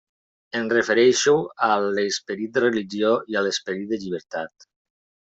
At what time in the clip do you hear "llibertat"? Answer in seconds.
4.05-4.67